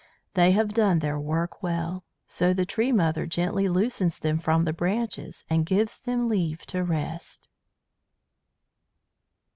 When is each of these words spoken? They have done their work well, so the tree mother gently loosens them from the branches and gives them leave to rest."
They 0.33 0.53
have 0.53 0.73
done 0.73 0.97
their 0.97 1.19
work 1.19 1.61
well, 1.61 2.03
so 2.25 2.55
the 2.55 2.65
tree 2.65 2.91
mother 2.91 3.27
gently 3.27 3.67
loosens 3.67 4.17
them 4.17 4.39
from 4.39 4.65
the 4.65 4.73
branches 4.73 5.45
and 5.47 5.63
gives 5.63 5.95
them 5.99 6.27
leave 6.27 6.65
to 6.73 6.83
rest." 6.83 7.47